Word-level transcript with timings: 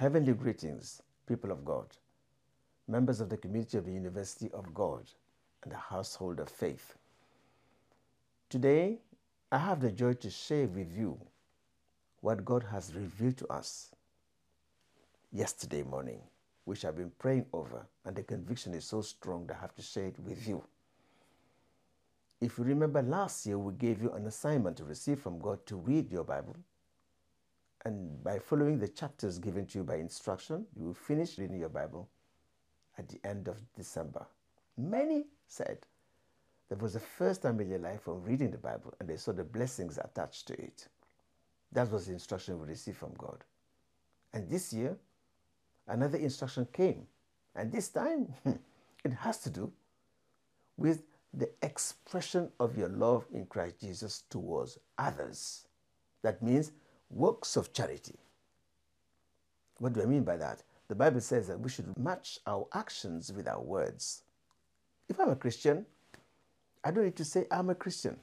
Heavenly 0.00 0.32
greetings, 0.32 1.02
people 1.28 1.50
of 1.50 1.62
God, 1.62 1.84
members 2.88 3.20
of 3.20 3.28
the 3.28 3.36
community 3.36 3.76
of 3.76 3.84
the 3.84 3.92
University 3.92 4.50
of 4.52 4.72
God 4.72 5.02
and 5.62 5.70
the 5.70 5.76
household 5.76 6.40
of 6.40 6.48
faith. 6.48 6.96
Today, 8.48 8.96
I 9.52 9.58
have 9.58 9.82
the 9.82 9.92
joy 9.92 10.14
to 10.14 10.30
share 10.30 10.68
with 10.68 10.90
you 10.96 11.20
what 12.22 12.46
God 12.46 12.64
has 12.70 12.94
revealed 12.94 13.36
to 13.36 13.52
us 13.52 13.90
yesterday 15.32 15.82
morning, 15.82 16.22
which 16.64 16.86
I've 16.86 16.96
been 16.96 17.12
praying 17.18 17.44
over, 17.52 17.86
and 18.06 18.16
the 18.16 18.22
conviction 18.22 18.72
is 18.72 18.86
so 18.86 19.02
strong 19.02 19.46
that 19.48 19.58
I 19.58 19.60
have 19.60 19.74
to 19.74 19.82
share 19.82 20.06
it 20.06 20.18
with 20.18 20.48
you. 20.48 20.64
If 22.40 22.56
you 22.56 22.64
remember 22.64 23.02
last 23.02 23.44
year, 23.44 23.58
we 23.58 23.74
gave 23.74 24.02
you 24.02 24.12
an 24.12 24.24
assignment 24.24 24.78
to 24.78 24.84
receive 24.84 25.20
from 25.20 25.38
God 25.38 25.66
to 25.66 25.76
read 25.76 26.10
your 26.10 26.24
Bible. 26.24 26.56
And 27.84 28.22
by 28.22 28.38
following 28.38 28.78
the 28.78 28.88
chapters 28.88 29.38
given 29.38 29.66
to 29.66 29.78
you 29.78 29.84
by 29.84 29.96
instruction, 29.96 30.66
you 30.76 30.84
will 30.86 30.94
finish 30.94 31.38
reading 31.38 31.58
your 31.58 31.70
Bible 31.70 32.08
at 32.98 33.08
the 33.08 33.18
end 33.24 33.48
of 33.48 33.56
December. 33.74 34.26
Many 34.76 35.26
said 35.48 35.78
that 36.68 36.80
was 36.80 36.92
the 36.92 37.00
first 37.00 37.42
time 37.42 37.60
in 37.60 37.70
their 37.70 37.78
life 37.78 38.06
of 38.06 38.26
reading 38.26 38.50
the 38.50 38.58
Bible 38.58 38.94
and 39.00 39.08
they 39.08 39.16
saw 39.16 39.32
the 39.32 39.44
blessings 39.44 39.98
attached 39.98 40.46
to 40.48 40.54
it. 40.54 40.88
That 41.72 41.90
was 41.90 42.06
the 42.06 42.12
instruction 42.12 42.60
we 42.60 42.68
received 42.68 42.98
from 42.98 43.14
God. 43.16 43.44
And 44.32 44.48
this 44.48 44.72
year, 44.72 44.96
another 45.88 46.18
instruction 46.18 46.66
came. 46.72 47.06
And 47.54 47.72
this 47.72 47.88
time, 47.88 48.32
it 49.04 49.12
has 49.12 49.38
to 49.38 49.50
do 49.50 49.72
with 50.76 51.02
the 51.32 51.48
expression 51.62 52.50
of 52.58 52.76
your 52.76 52.88
love 52.88 53.24
in 53.32 53.46
Christ 53.46 53.80
Jesus 53.80 54.24
towards 54.30 54.78
others. 54.98 55.66
That 56.22 56.42
means 56.42 56.72
works 57.10 57.56
of 57.56 57.72
charity. 57.72 58.16
What 59.78 59.92
do 59.92 60.02
I 60.02 60.06
mean 60.06 60.24
by 60.24 60.36
that? 60.36 60.62
The 60.88 60.94
Bible 60.94 61.20
says 61.20 61.48
that 61.48 61.60
we 61.60 61.70
should 61.70 61.96
match 61.98 62.38
our 62.46 62.66
actions 62.74 63.32
with 63.32 63.48
our 63.48 63.60
words. 63.60 64.22
If 65.08 65.18
I'm 65.20 65.30
a 65.30 65.36
Christian, 65.36 65.86
I 66.84 66.90
don't 66.90 67.04
need 67.04 67.16
to 67.16 67.24
say 67.24 67.46
I'm 67.50 67.70
a 67.70 67.74
Christian. 67.74 68.16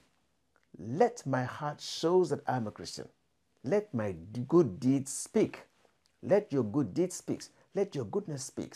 Let 0.79 1.25
my 1.25 1.43
heart 1.43 1.81
show 1.81 2.23
that 2.25 2.41
I'm 2.47 2.67
a 2.67 2.71
Christian. 2.71 3.07
Let 3.63 3.93
my 3.93 4.15
good 4.47 4.79
deeds 4.79 5.11
speak. 5.11 5.61
Let 6.23 6.51
your 6.53 6.63
good 6.63 6.93
deeds 6.93 7.15
speak. 7.15 7.43
Let 7.75 7.95
your 7.95 8.05
goodness 8.05 8.43
speak. 8.43 8.75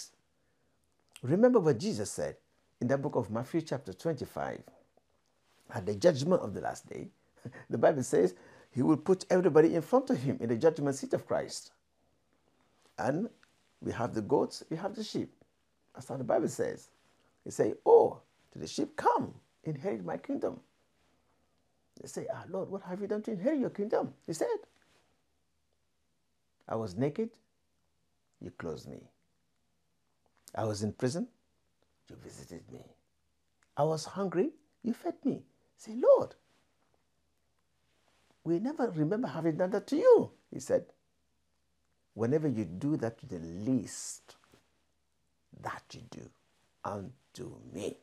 Remember 1.23 1.59
what 1.59 1.77
Jesus 1.79 2.11
said 2.11 2.37
in 2.79 2.87
the 2.87 2.97
book 2.97 3.15
of 3.15 3.29
Matthew, 3.29 3.61
chapter 3.61 3.93
25. 3.93 4.61
At 5.73 5.85
the 5.85 5.95
judgment 5.95 6.41
of 6.41 6.53
the 6.53 6.61
last 6.61 6.89
day, 6.89 7.09
the 7.69 7.77
Bible 7.77 8.03
says 8.03 8.35
he 8.71 8.81
will 8.81 8.97
put 8.97 9.25
everybody 9.29 9.75
in 9.75 9.81
front 9.81 10.09
of 10.09 10.17
him 10.21 10.37
in 10.39 10.49
the 10.49 10.55
judgment 10.57 10.95
seat 10.95 11.13
of 11.13 11.27
Christ. 11.27 11.71
And 12.97 13.29
we 13.81 13.91
have 13.91 14.13
the 14.13 14.21
goats, 14.21 14.63
we 14.69 14.77
have 14.77 14.95
the 14.95 15.03
sheep. 15.03 15.33
That's 15.93 16.07
how 16.07 16.17
the 16.17 16.23
Bible 16.23 16.47
says. 16.49 16.89
They 17.45 17.51
say, 17.51 17.73
Oh, 17.85 18.21
to 18.53 18.59
the 18.59 18.67
sheep, 18.67 18.95
come, 18.95 19.33
inherit 19.63 20.05
my 20.05 20.17
kingdom. 20.17 20.59
They 22.01 22.07
say, 22.07 22.27
Ah, 22.33 22.43
Lord, 22.49 22.69
what 22.69 22.83
have 22.83 23.01
you 23.01 23.07
done 23.07 23.23
to 23.23 23.31
inherit 23.31 23.59
your 23.59 23.69
kingdom? 23.71 24.13
He 24.27 24.33
said, 24.33 24.47
I 26.69 26.75
was 26.75 26.95
naked, 26.95 27.31
you 28.41 28.51
clothed 28.51 28.87
me. 28.87 29.01
I 30.55 30.65
was 30.65 30.83
in 30.83 30.93
prison, 30.93 31.27
you 32.09 32.15
visited 32.23 32.63
me. 32.71 32.81
I 33.77 33.83
was 33.83 34.05
hungry, 34.05 34.51
you 34.83 34.93
fed 34.93 35.15
me. 35.25 35.43
Say, 35.77 35.93
Lord, 35.95 36.35
we 38.43 38.59
never 38.59 38.89
remember 38.91 39.27
having 39.27 39.57
done 39.57 39.71
that 39.71 39.87
to 39.87 39.95
you. 39.95 40.31
He 40.51 40.59
said, 40.59 40.85
Whenever 42.13 42.47
you 42.47 42.65
do 42.65 42.97
that 42.97 43.17
to 43.19 43.25
the 43.25 43.39
least, 43.39 44.35
that 45.61 45.83
you 45.93 46.01
do 46.09 46.29
unto 46.83 47.55
me. 47.73 47.97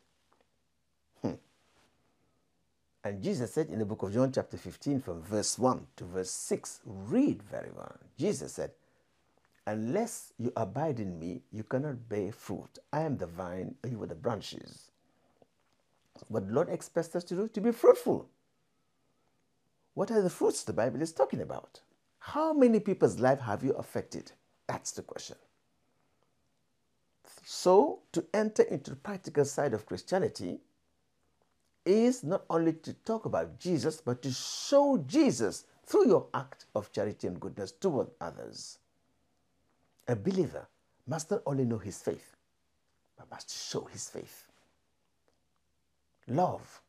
Hmm. 1.21 1.33
And 3.05 3.23
Jesus 3.23 3.53
said 3.53 3.69
in 3.69 3.79
the 3.81 3.85
book 3.85 4.03
of 4.03 4.15
John, 4.15 4.33
chapter 4.33 4.57
15, 4.57 5.01
from 5.01 5.23
verse 5.23 5.59
1 5.59 5.87
to 5.97 6.05
verse 6.05 6.31
6, 6.31 6.81
read 6.87 7.43
very 7.43 7.71
well. 7.77 7.97
Jesus 8.19 8.53
said, 8.55 8.71
Unless 9.67 10.33
you 10.39 10.51
abide 10.57 10.99
in 11.01 11.19
me, 11.19 11.43
you 11.53 11.63
cannot 11.63 12.09
bear 12.09 12.33
fruit. 12.33 12.79
I 12.91 13.03
am 13.03 13.19
the 13.19 13.27
vine, 13.27 13.75
you 13.87 14.03
are 14.03 14.07
the 14.07 14.15
branches. 14.15 14.91
What 16.29 16.49
the 16.49 16.55
Lord 16.55 16.71
expects 16.71 17.15
us 17.15 17.25
to 17.25 17.35
do? 17.35 17.49
To 17.49 17.61
be 17.61 17.73
fruitful. 17.73 18.29
What 19.99 20.13
are 20.13 20.23
the 20.23 20.31
fruits 20.31 20.63
the 20.63 20.73
Bible 20.73 21.03
is 21.03 21.11
talking 21.11 21.41
about? 21.41 21.81
How 22.21 22.53
many 22.53 22.79
people's 22.79 23.19
life 23.19 23.41
have 23.41 23.65
you 23.65 23.73
affected? 23.73 24.31
That's 24.69 24.93
the 24.93 25.03
question. 25.03 25.35
So, 27.43 27.99
to 28.13 28.25
enter 28.33 28.63
into 28.63 28.91
the 28.91 28.97
practical 28.97 29.45
side 29.45 29.75
of 29.75 29.87
Christianity 29.87 30.61
is 31.85 32.23
not 32.23 32.45
only 32.49 32.75
to 32.75 32.93
talk 32.93 33.25
about 33.25 33.59
Jesus, 33.59 34.01
but 34.01 34.23
to 34.23 34.31
show 34.31 35.03
Jesus 35.05 35.65
through 35.85 36.07
your 36.07 36.27
act 36.33 36.67
of 36.77 36.93
charity 36.93 37.27
and 37.27 37.41
goodness 37.41 37.73
toward 37.73 38.07
others. 38.21 38.79
A 40.07 40.15
believer 40.15 40.69
must 41.09 41.29
not 41.29 41.43
only 41.45 41.65
know 41.65 41.79
his 41.79 41.99
faith, 42.01 42.37
but 43.17 43.29
must 43.33 43.51
show 43.51 43.81
his 43.87 44.09
faith. 44.09 44.47
Love 46.29 46.83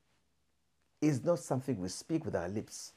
is 1.01 1.23
not 1.23 1.39
something 1.39 1.79
we 1.79 1.89
speak 1.89 2.23
with 2.23 2.35
our 2.35 2.49
lips, 2.49 2.93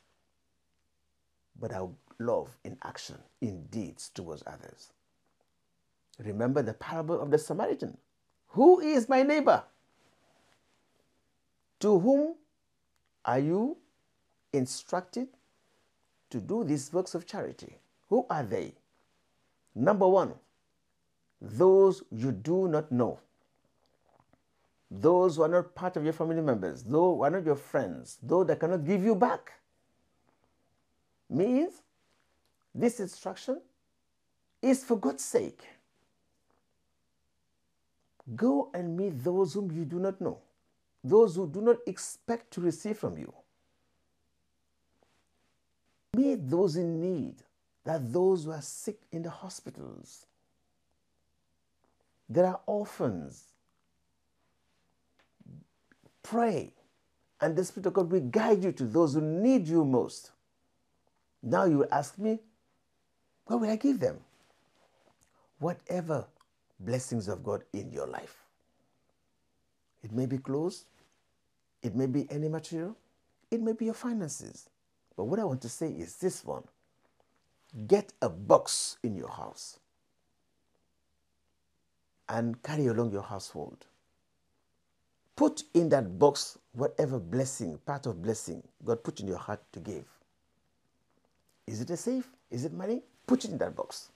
but 1.59 1.73
our 1.73 1.91
love 2.19 2.57
in 2.65 2.77
action, 2.85 3.19
in 3.41 3.65
deeds 3.67 4.11
towards 4.11 4.43
others. 4.47 4.93
Remember 6.19 6.63
the 6.63 6.75
parable 6.75 7.21
of 7.21 7.31
the 7.31 7.39
Samaritan. 7.39 7.97
Who 8.49 8.81
is 8.81 9.09
my 9.09 9.23
neighbor? 9.23 9.65
To 11.81 11.99
whom 11.99 12.35
are 13.25 13.39
you 13.39 13.77
instructed 14.53 15.29
to 16.31 16.41
do 16.41 16.65
these 16.65 16.93
works 16.93 17.15
of 17.15 17.27
charity? 17.27 17.79
Who 18.09 18.27
are 18.29 18.43
they? 18.43 18.75
Number 19.75 20.07
one, 20.07 20.35
those 21.41 22.03
you 22.11 22.31
do 22.31 22.69
not 22.69 22.93
know. 22.93 23.19
Those 24.91 25.37
who 25.37 25.43
are 25.43 25.49
not 25.49 25.75
part 25.75 25.97
of 25.97 26.05
your 26.05 26.13
family 26.13 26.43
members, 26.43 26.83
those 26.83 27.17
who 27.17 27.23
are 27.23 27.31
not 27.31 27.47
your 27.47 27.57
friends, 27.57 28.19
those 28.23 28.47
that 28.49 28.61
cannot 28.61 28.85
give 28.85 29.03
you 29.03 29.15
back. 29.15 29.55
Means 31.33 31.81
this 32.75 33.01
instruction 33.01 33.59
is 34.61 34.85
for 34.85 34.97
God's 34.97 35.25
sake. 35.25 35.63
Go 38.37 38.71
and 38.75 38.97
meet 38.97 39.25
those 39.25 39.55
whom 39.55 39.71
you 39.73 39.87
do 39.87 39.99
not 39.99 40.21
know, 40.21 40.39
those 41.03 41.37
who 41.37 41.49
do 41.49 41.63
not 41.63 41.79
expect 41.87 42.53
to 42.53 42.61
receive 42.61 42.99
from 42.99 43.17
you. 43.17 43.33
Meet 46.15 46.51
those 46.51 46.77
in 46.77 47.01
need, 47.01 47.37
that 47.85 48.13
those 48.13 48.45
who 48.45 48.53
are 48.53 48.61
sick 48.61 48.99
in 49.11 49.23
the 49.23 49.31
hospitals. 49.31 50.27
There 52.29 52.47
are 52.47 52.61
orphans. 52.67 53.45
Pray, 56.23 56.75
and 57.41 57.57
the 57.57 57.65
Spirit 57.65 57.87
of 57.87 57.95
God 57.95 58.11
will 58.13 58.21
guide 58.21 58.63
you 58.63 58.73
to 58.73 58.85
those 58.85 59.15
who 59.15 59.23
need 59.23 59.67
you 59.67 59.83
most. 59.83 60.31
Now 61.43 61.65
you 61.65 61.79
will 61.79 61.89
ask 61.93 62.19
me, 62.19 62.41
what 63.47 63.61
will 63.61 63.71
I 63.71 63.77
give 63.77 64.01
them? 64.01 64.19
Whatever 65.59 66.27
blessings 66.81 67.29
of 67.29 67.45
God 67.45 67.65
in 67.73 67.93
your 67.93 68.07
life. 68.07 68.37
It 70.03 70.13
may 70.13 70.27
be 70.27 70.39
clothes, 70.39 70.85
it 71.83 71.95
may 71.95 72.07
be 72.07 72.27
any 72.31 72.49
material, 72.49 72.97
it 73.51 73.61
may 73.61 73.73
be 73.73 73.87
your 73.87 73.95
finances. 73.95 74.69
But 75.17 75.25
what 75.25 75.39
I 75.39 75.45
want 75.45 75.63
to 75.63 75.69
say 75.69 75.89
is 75.91 76.17
this 76.17 76.45
one 76.45 76.65
get 77.87 78.13
a 78.21 78.29
box 78.29 78.99
in 79.03 79.17
your 79.17 79.31
house 79.31 79.79
and 82.29 82.63
carry 82.63 82.87
along 82.87 83.13
your 83.13 83.23
household. 83.23 83.87
Put 85.37 85.65
in 85.75 85.89
that 85.91 86.19
box 86.19 86.59
whatever 86.73 87.19
blessing, 87.19 87.79
part 87.87 88.07
of 88.07 88.23
blessing 88.23 88.63
God 88.85 89.03
put 89.03 89.21
in 89.21 89.29
your 89.29 89.39
heart 89.39 89.61
to 89.73 89.81
give. 89.81 90.12
Is 91.73 91.81
it 91.81 91.89
a 91.89 91.97
safe? 91.97 92.29
Is 92.51 92.67
it 92.67 92.75
money? 92.75 93.01
Put 93.27 93.47
it 93.47 93.51
in 93.51 93.57
that 93.57 93.75
box. 93.75 94.11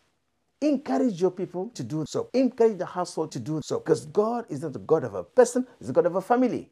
Encourage 0.61 1.19
your 1.19 1.31
people 1.31 1.71
to 1.71 1.83
do 1.83 2.05
so. 2.07 2.29
Encourage 2.35 2.77
the 2.77 2.85
household 2.85 3.33
to 3.33 3.41
do 3.41 3.63
so. 3.65 3.79
Because 3.79 4.05
God 4.05 4.45
is 4.51 4.61
not 4.61 4.75
the 4.75 4.79
God 4.81 5.05
of 5.05 5.15
a 5.15 5.25
person, 5.25 5.67
He's 5.79 5.87
the 5.87 5.95
God 5.95 6.05
of 6.05 6.17
a 6.17 6.21
family. 6.21 6.69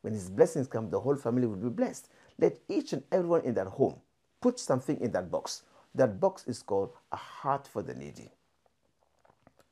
When 0.00 0.12
His 0.12 0.28
blessings 0.28 0.66
come, 0.66 0.90
the 0.90 0.98
whole 0.98 1.14
family 1.14 1.46
will 1.46 1.54
be 1.54 1.68
blessed. 1.68 2.08
Let 2.40 2.58
each 2.68 2.92
and 2.92 3.04
everyone 3.12 3.42
in 3.42 3.54
that 3.54 3.68
home 3.68 4.00
put 4.40 4.58
something 4.58 5.00
in 5.00 5.12
that 5.12 5.30
box. 5.30 5.62
That 5.94 6.18
box 6.18 6.44
is 6.48 6.60
called 6.60 6.90
a 7.12 7.16
heart 7.16 7.68
for 7.68 7.82
the 7.82 7.94
needy. 7.94 8.32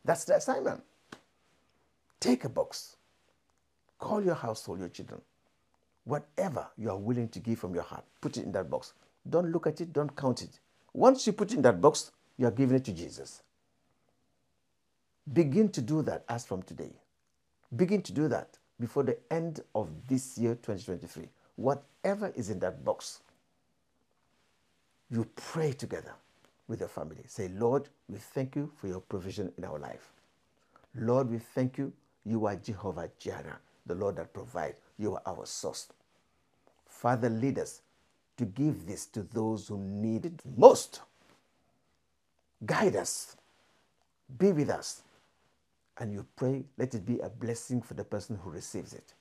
That's 0.04 0.24
the 0.24 0.36
assignment. 0.36 0.84
Take 2.20 2.44
a 2.44 2.48
box. 2.48 2.96
Call 3.98 4.22
your 4.24 4.36
household, 4.36 4.78
your 4.78 4.88
children. 4.88 5.20
Whatever 6.04 6.68
you 6.76 6.90
are 6.90 6.98
willing 6.98 7.28
to 7.30 7.40
give 7.40 7.58
from 7.58 7.74
your 7.74 7.82
heart, 7.82 8.04
put 8.20 8.36
it 8.36 8.44
in 8.44 8.52
that 8.52 8.70
box. 8.70 8.92
Don't 9.28 9.50
look 9.50 9.66
at 9.66 9.80
it, 9.80 9.92
don't 9.92 10.14
count 10.16 10.42
it. 10.42 10.60
Once 10.92 11.26
you 11.26 11.32
put 11.32 11.52
it 11.52 11.56
in 11.56 11.62
that 11.62 11.80
box, 11.80 12.12
you 12.36 12.46
are 12.46 12.50
giving 12.50 12.76
it 12.76 12.84
to 12.84 12.92
Jesus. 12.92 13.42
Begin 15.32 15.68
to 15.70 15.80
do 15.80 16.02
that 16.02 16.24
as 16.28 16.44
from 16.44 16.62
today. 16.62 16.92
Begin 17.74 18.02
to 18.02 18.12
do 18.12 18.28
that 18.28 18.58
before 18.78 19.02
the 19.02 19.16
end 19.30 19.60
of 19.74 19.90
this 20.08 20.36
year, 20.36 20.54
2023. 20.54 21.28
Whatever 21.56 22.32
is 22.36 22.50
in 22.50 22.58
that 22.60 22.84
box, 22.84 23.20
you 25.10 25.26
pray 25.36 25.72
together 25.72 26.14
with 26.68 26.80
your 26.80 26.88
family. 26.88 27.22
Say, 27.26 27.48
Lord, 27.48 27.88
we 28.08 28.18
thank 28.18 28.56
you 28.56 28.70
for 28.76 28.88
your 28.88 29.00
provision 29.00 29.52
in 29.56 29.64
our 29.64 29.78
life. 29.78 30.12
Lord, 30.94 31.30
we 31.30 31.38
thank 31.38 31.78
you. 31.78 31.92
You 32.24 32.46
are 32.46 32.56
Jehovah 32.56 33.10
Jireh, 33.18 33.58
the 33.86 33.94
Lord 33.94 34.16
that 34.16 34.32
provides. 34.32 34.76
You 34.98 35.14
are 35.14 35.22
our 35.26 35.46
source. 35.46 35.88
Father, 36.88 37.28
lead 37.28 37.58
us 37.58 37.82
to 38.36 38.44
give 38.44 38.86
this 38.86 39.06
to 39.06 39.22
those 39.22 39.68
who 39.68 39.78
need 39.78 40.26
it 40.26 40.40
most. 40.56 41.00
Guide 42.64 42.96
us. 42.96 43.36
Be 44.38 44.52
with 44.52 44.70
us. 44.70 45.02
And 45.98 46.12
you 46.12 46.26
pray, 46.36 46.64
let 46.76 46.94
it 46.94 47.06
be 47.06 47.20
a 47.20 47.28
blessing 47.28 47.80
for 47.80 47.94
the 47.94 48.04
person 48.04 48.38
who 48.42 48.50
receives 48.50 48.92
it. 48.92 49.14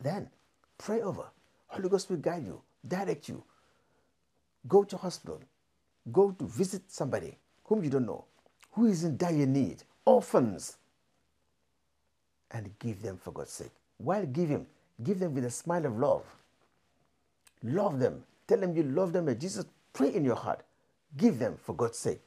Then 0.00 0.30
pray 0.78 1.02
over. 1.02 1.24
Holy 1.66 1.88
Ghost 1.88 2.08
will 2.08 2.16
guide 2.16 2.44
you, 2.46 2.62
direct 2.86 3.28
you. 3.28 3.42
Go 4.68 4.84
to 4.84 4.96
hospital. 4.96 5.40
Go 6.12 6.30
to 6.32 6.44
visit 6.46 6.82
somebody 6.88 7.36
whom 7.64 7.82
you 7.82 7.90
don't 7.90 8.06
know, 8.06 8.24
who 8.72 8.86
is 8.86 9.04
in 9.04 9.16
dire 9.16 9.46
need, 9.46 9.82
orphans, 10.04 10.76
and 12.52 12.70
give 12.78 13.02
them 13.02 13.18
for 13.18 13.32
God's 13.32 13.50
sake. 13.50 13.72
While 13.98 14.26
giving, 14.26 14.66
give 15.02 15.18
them 15.18 15.34
with 15.34 15.44
a 15.44 15.50
smile 15.50 15.84
of 15.86 15.98
love. 15.98 16.22
Love 17.62 17.98
them. 17.98 18.22
Tell 18.46 18.58
them 18.58 18.74
you 18.74 18.82
love 18.84 19.12
them. 19.12 19.28
And 19.28 19.40
Jesus, 19.40 19.64
pray 19.92 20.14
in 20.14 20.24
your 20.24 20.36
heart. 20.36 20.62
Give 21.16 21.38
them 21.38 21.56
for 21.56 21.74
God's 21.74 21.98
sake. 21.98 22.20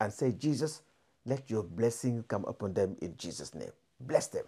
And 0.00 0.12
say, 0.12 0.32
Jesus, 0.32 0.82
let 1.24 1.48
your 1.48 1.62
blessing 1.62 2.24
come 2.28 2.44
upon 2.46 2.74
them 2.74 2.96
in 3.00 3.16
Jesus' 3.16 3.54
name. 3.54 3.70
Bless 4.00 4.26
them. 4.26 4.44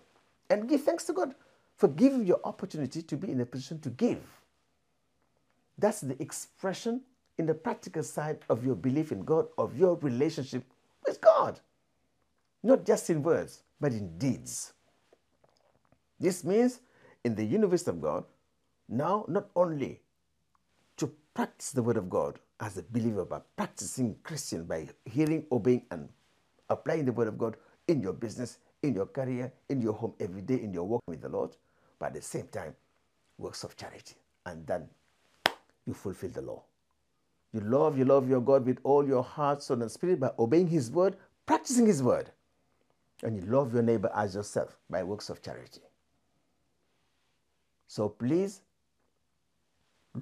And 0.51 0.69
give 0.69 0.83
thanks 0.83 1.05
to 1.05 1.13
God 1.13 1.35
for 1.77 1.89
giving 1.89 2.27
you 2.27 2.39
opportunity 2.45 3.03
to 3.03 3.17
be 3.17 3.31
in 3.31 3.41
a 3.41 3.47
position 3.47 3.81
to 3.81 3.91
give. 3.91 4.21
That's 5.79 6.01
the 6.01 6.21
expression 6.21 7.01
in 7.39 7.47
the 7.47 7.55
practical 7.55 8.03
side 8.03 8.39
of 8.49 8.65
your 8.65 8.77
belief 8.77 9.13
in 9.13 9.25
God, 9.25 9.47
of 9.59 9.77
your 9.77 9.97
relationship 9.97 10.65
with 11.07 11.21
God. 11.21 11.61
Not 12.63 12.87
just 12.87 13.11
in 13.11 13.23
words, 13.23 13.63
but 13.81 13.93
in 13.93 14.17
deeds. 14.19 14.73
This 16.21 16.45
means 16.45 16.81
in 17.25 17.35
the 17.35 17.45
University 17.45 17.91
of 17.91 18.01
God, 18.01 18.25
now 18.89 19.25
not 19.29 19.49
only 19.57 20.01
practice 21.35 21.73
the 21.73 21.83
word 21.83 21.97
of 21.97 22.09
God 22.09 22.39
as 22.61 22.79
a 22.79 22.83
believer 22.83 23.25
by 23.25 23.41
practicing 23.57 24.17
Christian 24.23 24.65
by 24.65 24.89
hearing, 25.05 25.45
obeying, 25.51 25.83
and 25.91 26.09
applying 26.71 27.05
the 27.05 27.13
word 27.13 27.29
of 27.29 27.37
God 27.37 27.57
in 27.89 28.01
your 28.01 28.13
business, 28.13 28.59
in 28.83 28.95
your 28.95 29.07
career, 29.07 29.53
in 29.69 29.83
your 29.83 29.93
home 29.93 30.15
every 30.21 30.43
day, 30.43 30.55
in 30.55 30.73
your 30.73 30.85
work 30.85 31.03
with 31.07 31.21
the 31.21 31.29
Lord, 31.29 31.57
but 31.99 32.07
at 32.07 32.15
the 32.15 32.23
same 32.23 32.47
time, 32.49 32.75
works 33.39 33.65
of 33.65 33.77
charity. 33.77 34.15
And 34.47 34.67
then 34.67 34.89
you 35.87 35.93
fulfill 35.93 36.31
the 36.31 36.43
law. 36.43 36.63
You 37.53 37.61
love, 37.61 37.99
you 37.99 38.05
love 38.05 38.29
your 38.29 38.41
God 38.41 38.67
with 38.67 38.79
all 38.83 39.07
your 39.07 39.23
heart, 39.23 39.63
soul, 39.63 39.83
and 39.83 39.91
spirit 39.91 40.21
by 40.21 40.31
obeying 40.39 40.69
His 40.69 40.91
word, 40.91 41.17
practicing 41.47 41.87
His 41.87 42.03
word. 42.03 42.31
And 43.23 43.37
you 43.37 43.43
love 43.43 43.73
your 43.73 43.83
neighbor 43.83 44.11
as 44.15 44.35
yourself 44.35 44.77
by 44.91 45.03
works 45.03 45.31
of 45.31 45.43
charity. 45.43 45.81
So 47.87 48.09
please 48.09 48.61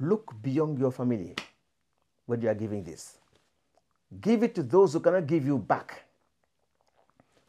look 0.00 0.35
beyond 0.43 0.79
your 0.79 0.91
family 0.91 1.35
when 2.27 2.41
you 2.41 2.49
are 2.49 2.55
giving 2.55 2.83
this. 2.83 3.19
Give 4.21 4.43
it 4.43 4.55
to 4.55 4.62
those 4.62 4.93
who 4.93 5.00
cannot 5.00 5.27
give 5.27 5.47
you 5.47 5.59
back. 5.59 6.05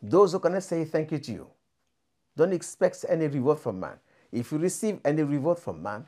Those 0.01 0.33
who 0.33 0.39
cannot 0.39 0.63
say 0.63 0.85
thank 0.85 1.11
you 1.11 1.19
to 1.19 1.31
you. 1.31 1.47
Don't 2.35 2.53
expect 2.53 3.05
any 3.07 3.27
reward 3.27 3.59
from 3.59 3.79
man. 3.79 3.97
If 4.31 4.51
you 4.51 4.57
receive 4.57 4.99
any 5.05 5.23
reward 5.23 5.59
from 5.59 5.81
man, 5.81 6.05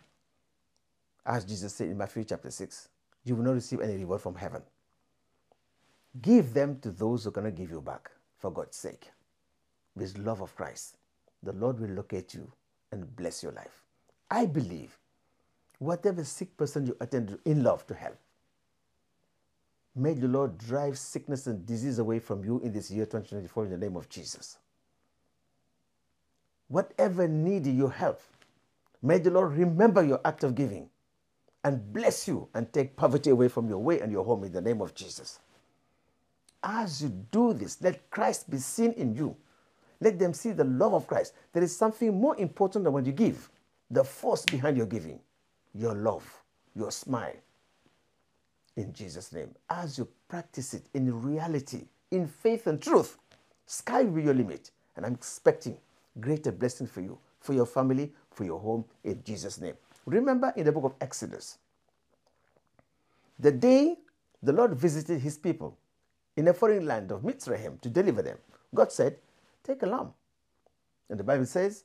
as 1.25 1.45
Jesus 1.45 1.73
said 1.73 1.87
in 1.89 1.97
Matthew 1.97 2.23
chapter 2.23 2.51
6, 2.51 2.89
you 3.23 3.35
will 3.35 3.43
not 3.43 3.53
receive 3.53 3.81
any 3.81 3.95
reward 3.95 4.21
from 4.21 4.35
heaven. 4.35 4.61
Give 6.21 6.53
them 6.53 6.79
to 6.81 6.91
those 6.91 7.23
who 7.23 7.31
cannot 7.31 7.55
give 7.55 7.71
you 7.71 7.81
back, 7.81 8.11
for 8.37 8.51
God's 8.51 8.77
sake. 8.77 9.11
With 9.95 10.17
love 10.17 10.41
of 10.41 10.55
Christ, 10.55 10.97
the 11.43 11.53
Lord 11.53 11.79
will 11.79 11.89
locate 11.89 12.33
you 12.33 12.51
and 12.91 13.15
bless 13.15 13.43
your 13.43 13.51
life. 13.51 13.83
I 14.29 14.45
believe 14.45 14.97
whatever 15.79 16.23
sick 16.23 16.55
person 16.57 16.85
you 16.85 16.95
attend 16.99 17.37
in 17.45 17.63
love 17.63 17.85
to 17.87 17.93
help, 17.93 18.17
may 19.95 20.13
the 20.13 20.27
Lord 20.27 20.57
drive 20.57 20.97
sickness 20.97 21.47
and 21.47 21.65
disease 21.65 21.99
away 21.99 22.19
from 22.19 22.43
you 22.43 22.59
in 22.59 22.71
this 22.73 22.91
year 22.91 23.05
2024 23.05 23.65
in 23.65 23.71
the 23.71 23.77
name 23.77 23.95
of 23.95 24.09
Jesus. 24.09 24.57
Whatever 26.67 27.27
need 27.27 27.65
you 27.67 27.87
help, 27.87 28.21
may 29.01 29.19
the 29.19 29.31
Lord 29.31 29.53
remember 29.53 30.03
your 30.03 30.19
act 30.25 30.43
of 30.43 30.55
giving 30.55 30.89
and 31.63 31.91
bless 31.93 32.27
you 32.27 32.47
and 32.53 32.71
take 32.71 32.95
poverty 32.95 33.29
away 33.29 33.47
from 33.47 33.67
your 33.67 33.79
way 33.79 33.99
and 33.99 34.11
your 34.11 34.23
home 34.23 34.43
in 34.43 34.51
the 34.51 34.61
name 34.61 34.81
of 34.81 34.93
Jesus. 34.93 35.39
As 36.63 37.01
you 37.01 37.09
do 37.31 37.53
this, 37.53 37.81
let 37.81 38.09
Christ 38.09 38.49
be 38.49 38.57
seen 38.57 38.91
in 38.93 39.15
you. 39.15 39.35
Let 40.01 40.19
them 40.19 40.33
see 40.33 40.51
the 40.51 40.63
love 40.63 40.93
of 40.93 41.07
Christ. 41.07 41.33
There 41.53 41.63
is 41.63 41.75
something 41.75 42.19
more 42.19 42.35
important 42.37 42.83
than 42.83 42.93
when 42.93 43.05
you 43.05 43.11
give 43.11 43.49
the 43.89 44.03
force 44.03 44.43
behind 44.45 44.77
your 44.77 44.87
giving, 44.87 45.19
your 45.77 45.93
love, 45.95 46.25
your 46.75 46.91
smile. 46.91 47.35
In 48.77 48.93
Jesus' 48.93 49.31
name, 49.33 49.53
as 49.69 49.97
you 49.97 50.07
practice 50.27 50.73
it 50.73 50.83
in 50.93 51.21
reality, 51.21 51.83
in 52.11 52.27
faith 52.27 52.67
and 52.67 52.81
truth, 52.81 53.17
sky 53.65 54.03
will 54.03 54.11
be 54.13 54.23
your 54.23 54.33
limit. 54.33 54.71
And 54.95 55.05
I'm 55.05 55.13
expecting 55.13 55.77
greater 56.19 56.51
blessing 56.51 56.87
for 56.87 57.01
you, 57.01 57.17
for 57.39 57.53
your 57.53 57.65
family, 57.65 58.13
for 58.31 58.43
your 58.43 58.59
home, 58.59 58.85
in 59.03 59.21
Jesus' 59.23 59.59
name. 59.59 59.75
Remember 60.05 60.53
in 60.55 60.65
the 60.65 60.71
book 60.71 60.85
of 60.85 60.93
Exodus, 61.01 61.57
the 63.39 63.51
day 63.51 63.97
the 64.43 64.53
Lord 64.53 64.73
visited 64.75 65.19
his 65.21 65.37
people 65.37 65.77
in 66.37 66.47
a 66.47 66.53
foreign 66.53 66.85
land 66.85 67.11
of 67.11 67.21
Mitzrayim 67.21 67.81
to 67.81 67.89
deliver 67.89 68.21
them, 68.21 68.37
God 68.73 68.91
said, 68.91 69.17
Take 69.63 69.83
a 69.83 69.85
lamb. 69.87 70.13
And 71.09 71.19
the 71.19 71.23
Bible 71.23 71.45
says, 71.45 71.83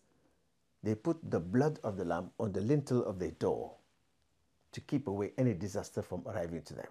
they 0.82 0.94
put 0.94 1.19
the 1.31 1.40
blood 1.40 1.78
of 1.84 1.96
the 1.96 2.04
lamb 2.04 2.31
on 2.38 2.52
the 2.52 2.60
lintel 2.60 3.04
of 3.04 3.19
their 3.19 3.32
door 3.32 3.72
to 4.72 4.81
keep 4.81 5.08
away 5.08 5.32
any 5.38 5.55
disaster 5.55 6.02
from 6.02 6.22
arriving 6.26 6.62
to 6.62 6.75
them. 6.75 6.87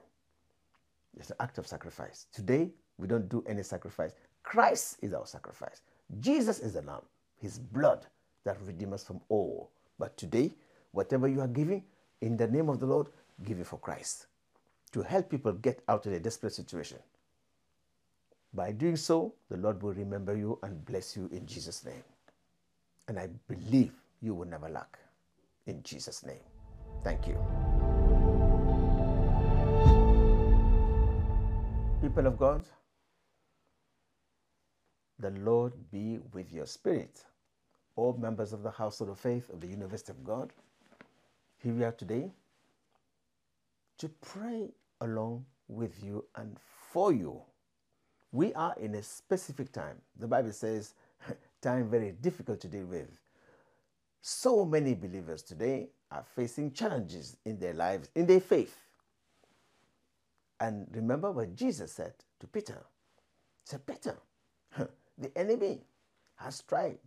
It's 1.18 1.30
an 1.30 1.38
act 1.40 1.58
of 1.58 1.68
sacrifice. 1.68 2.28
Today, 2.32 2.70
we 2.98 3.08
don't 3.08 3.30
do 3.30 3.44
any 3.48 3.64
sacrifice. 3.64 4.14
Christ 4.44 4.98
is 5.02 5.14
our 5.14 5.26
sacrifice. 5.26 5.82
Jesus 6.20 6.60
is 6.60 6.74
the 6.74 6.82
lamb, 6.82 7.02
his 7.42 7.60
blood 7.60 8.06
that 8.46 8.58
redeems 8.66 8.94
us 8.94 9.04
from 9.04 9.22
all. 9.30 9.72
But 9.98 10.18
today, 10.18 10.52
whatever 10.92 11.28
you 11.28 11.42
are 11.42 11.48
giving, 11.48 11.84
in 12.22 12.38
the 12.38 12.48
name 12.48 12.70
of 12.70 12.80
the 12.80 12.86
Lord, 12.86 13.08
give 13.44 13.60
it 13.60 13.68
for 13.68 13.78
Christ 13.78 14.28
to 14.92 15.02
help 15.02 15.30
people 15.30 15.54
get 15.54 15.82
out 15.88 16.06
of 16.06 16.14
a 16.14 16.20
desperate 16.20 16.54
situation. 16.54 16.98
By 18.54 18.72
doing 18.72 18.96
so, 18.96 19.34
the 19.50 19.58
Lord 19.58 19.82
will 19.84 19.94
remember 19.94 20.36
you 20.36 20.58
and 20.64 20.84
bless 20.86 21.16
you 21.16 21.30
in 21.32 21.46
Jesus' 21.46 21.86
name. 21.86 22.04
And 23.08 23.20
I 23.20 23.30
believe 23.48 23.94
you 24.22 24.34
will 24.34 24.48
never 24.48 24.70
lack. 24.70 24.98
In 25.68 25.84
Jesus' 25.84 26.26
name. 26.26 26.42
Thank 27.04 27.28
you. 27.28 27.69
People 32.10 32.26
of 32.26 32.40
God, 32.40 32.64
the 35.20 35.30
Lord 35.30 35.74
be 35.92 36.18
with 36.34 36.52
your 36.52 36.66
spirit. 36.66 37.24
All 37.96 38.14
members 38.14 38.52
of 38.52 38.64
the 38.64 38.72
household 38.72 39.12
of 39.12 39.20
faith 39.20 39.48
of 39.52 39.62
the 39.62 39.68
University 39.68 40.12
of 40.12 40.24
God, 40.24 40.52
here 41.60 41.72
we 41.72 41.84
are 41.84 41.92
today 41.92 42.32
to 44.00 44.10
pray 44.22 44.72
along 45.02 45.46
with 45.68 46.04
you 46.04 46.26
and 46.36 46.58
for 46.92 47.14
you. 47.14 47.40
We 48.32 48.56
are 48.56 48.74
in 48.80 48.96
a 48.96 49.04
specific 49.04 49.72
time. 49.72 50.02
The 50.20 50.28
Bible 50.28 50.52
says 50.52 50.96
time 51.62 51.92
very 51.92 52.14
difficult 52.14 52.60
to 52.62 52.68
deal 52.68 52.86
with. 52.86 53.20
So 54.24 54.66
many 54.66 54.96
believers 54.96 55.44
today 55.44 55.90
are 56.10 56.26
facing 56.36 56.72
challenges 56.72 57.38
in 57.46 57.60
their 57.60 57.76
lives, 57.76 58.10
in 58.16 58.26
their 58.26 58.42
faith. 58.42 58.89
And 60.60 60.88
remember 60.92 61.32
what 61.32 61.56
Jesus 61.56 61.94
said 61.94 62.14
to 62.40 62.48
Peter. 62.48 62.86
He 63.64 63.72
said, 63.72 63.86
Peter, 63.86 64.18
the 65.18 65.38
enemy 65.38 65.82
has 66.38 66.62
tried 66.62 67.00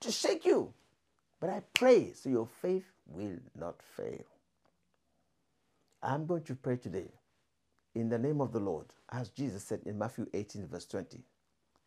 to 0.00 0.10
shake 0.12 0.44
you, 0.44 0.72
but 1.40 1.50
I 1.50 1.62
pray 1.74 2.12
so 2.14 2.28
your 2.30 2.46
faith 2.46 2.86
will 3.06 3.38
not 3.58 3.76
fail. 3.96 4.24
I'm 6.02 6.26
going 6.26 6.44
to 6.44 6.54
pray 6.54 6.76
today 6.76 7.08
in 7.94 8.08
the 8.08 8.18
name 8.18 8.40
of 8.40 8.52
the 8.52 8.60
Lord, 8.60 8.86
as 9.12 9.30
Jesus 9.30 9.64
said 9.64 9.80
in 9.86 9.98
Matthew 9.98 10.26
18, 10.32 10.66
verse 10.68 10.86
20, 10.86 11.20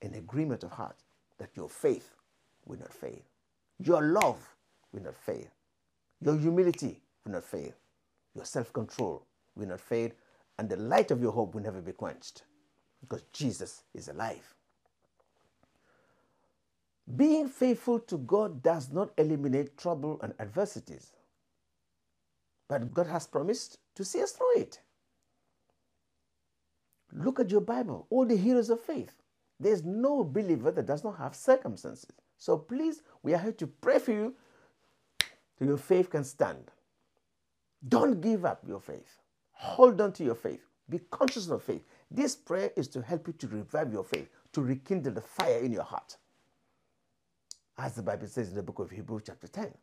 in 0.01 0.13
agreement 0.15 0.63
of 0.63 0.71
heart 0.71 0.97
that 1.39 1.49
your 1.55 1.69
faith 1.69 2.15
will 2.65 2.79
not 2.79 2.93
fail. 2.93 3.19
Your 3.79 4.01
love 4.01 4.55
will 4.91 5.03
not 5.03 5.15
fail. 5.15 5.47
Your 6.21 6.37
humility 6.37 7.01
will 7.25 7.33
not 7.33 7.43
fail. 7.43 7.73
Your 8.35 8.45
self 8.45 8.71
control 8.73 9.25
will 9.55 9.67
not 9.67 9.81
fail. 9.81 10.11
And 10.57 10.69
the 10.69 10.77
light 10.77 11.11
of 11.11 11.21
your 11.21 11.31
hope 11.31 11.55
will 11.55 11.63
never 11.63 11.81
be 11.81 11.93
quenched 11.93 12.43
because 13.01 13.23
Jesus 13.33 13.83
is 13.93 14.07
alive. 14.07 14.53
Being 17.15 17.49
faithful 17.49 17.99
to 17.99 18.17
God 18.17 18.63
does 18.63 18.91
not 18.91 19.11
eliminate 19.17 19.77
trouble 19.77 20.19
and 20.23 20.33
adversities, 20.39 21.11
but 22.69 22.93
God 22.93 23.07
has 23.07 23.27
promised 23.27 23.79
to 23.95 24.05
see 24.05 24.21
us 24.21 24.31
through 24.31 24.57
it. 24.57 24.79
Look 27.11 27.39
at 27.39 27.51
your 27.51 27.61
Bible, 27.61 28.07
all 28.09 28.25
the 28.25 28.37
heroes 28.37 28.69
of 28.69 28.79
faith. 28.81 29.13
There's 29.59 29.83
no 29.83 30.23
believer 30.23 30.71
that 30.71 30.85
does 30.87 31.03
not 31.03 31.17
have 31.17 31.35
circumstances. 31.35 32.11
So 32.37 32.57
please, 32.57 33.01
we 33.21 33.33
are 33.33 33.39
here 33.39 33.51
to 33.53 33.67
pray 33.67 33.99
for 33.99 34.11
you 34.11 34.33
so 35.59 35.65
your 35.65 35.77
faith 35.77 36.09
can 36.09 36.23
stand. 36.23 36.71
Don't 37.87 38.21
give 38.21 38.45
up 38.45 38.63
your 38.67 38.79
faith. 38.79 39.19
Hold 39.63 40.01
on 40.01 40.11
to 40.13 40.25
your 40.25 40.35
faith. 40.35 40.59
Be 40.89 40.99
conscious 41.09 41.47
of 41.49 41.63
faith. 41.63 41.85
This 42.11 42.35
prayer 42.35 42.71
is 42.75 42.89
to 42.89 43.01
help 43.01 43.27
you 43.27 43.33
to 43.33 43.47
revive 43.47 43.93
your 43.93 44.03
faith, 44.03 44.27
to 44.51 44.61
rekindle 44.61 45.13
the 45.13 45.21
fire 45.21 45.59
in 45.59 45.71
your 45.71 45.83
heart. 45.83 46.17
As 47.77 47.95
the 47.95 48.01
Bible 48.01 48.27
says 48.27 48.49
in 48.49 48.55
the 48.55 48.61
book 48.61 48.79
of 48.79 48.91
Hebrews, 48.91 49.23
chapter 49.25 49.47
10, 49.47 49.73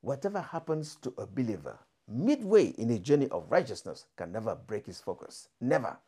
whatever 0.00 0.40
happens 0.40 0.96
to 1.02 1.12
a 1.18 1.26
believer 1.26 1.78
midway 2.08 2.68
in 2.78 2.88
a 2.90 2.98
journey 2.98 3.28
of 3.28 3.44
righteousness 3.50 4.06
can 4.16 4.32
never 4.32 4.54
break 4.54 4.86
his 4.86 4.98
focus. 4.98 5.50
Never. 5.60 5.98